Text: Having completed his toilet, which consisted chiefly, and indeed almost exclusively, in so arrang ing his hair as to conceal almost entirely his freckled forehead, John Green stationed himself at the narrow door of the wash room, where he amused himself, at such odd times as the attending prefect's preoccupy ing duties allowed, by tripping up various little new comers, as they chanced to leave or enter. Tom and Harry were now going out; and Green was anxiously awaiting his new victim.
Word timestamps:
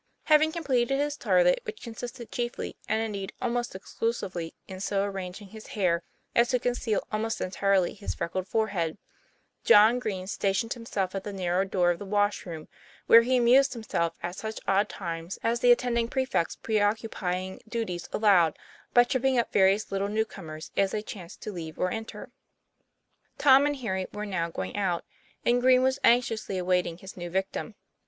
Having 0.23 0.51
completed 0.53 0.97
his 0.99 1.15
toilet, 1.15 1.59
which 1.63 1.83
consisted 1.83 2.31
chiefly, 2.31 2.75
and 2.89 3.03
indeed 3.03 3.33
almost 3.39 3.75
exclusively, 3.75 4.55
in 4.67 4.79
so 4.79 5.03
arrang 5.07 5.39
ing 5.39 5.49
his 5.49 5.67
hair 5.77 6.01
as 6.35 6.47
to 6.49 6.57
conceal 6.57 7.03
almost 7.11 7.39
entirely 7.39 7.93
his 7.93 8.15
freckled 8.15 8.47
forehead, 8.47 8.97
John 9.63 9.99
Green 9.99 10.25
stationed 10.25 10.73
himself 10.73 11.13
at 11.13 11.23
the 11.23 11.31
narrow 11.31 11.65
door 11.65 11.91
of 11.91 11.99
the 11.99 12.05
wash 12.05 12.47
room, 12.47 12.67
where 13.05 13.21
he 13.21 13.37
amused 13.37 13.73
himself, 13.73 14.15
at 14.23 14.35
such 14.37 14.59
odd 14.67 14.89
times 14.89 15.37
as 15.43 15.59
the 15.59 15.71
attending 15.71 16.07
prefect's 16.07 16.55
preoccupy 16.55 17.35
ing 17.35 17.61
duties 17.69 18.09
allowed, 18.11 18.57
by 18.95 19.03
tripping 19.03 19.37
up 19.37 19.53
various 19.53 19.91
little 19.91 20.07
new 20.09 20.25
comers, 20.25 20.71
as 20.75 20.89
they 20.93 21.03
chanced 21.03 21.43
to 21.43 21.51
leave 21.51 21.77
or 21.77 21.91
enter. 21.91 22.31
Tom 23.37 23.67
and 23.67 23.75
Harry 23.75 24.07
were 24.11 24.25
now 24.25 24.49
going 24.49 24.75
out; 24.75 25.05
and 25.45 25.61
Green 25.61 25.83
was 25.83 25.99
anxiously 26.03 26.57
awaiting 26.57 26.97
his 26.97 27.15
new 27.15 27.29
victim. 27.29 27.75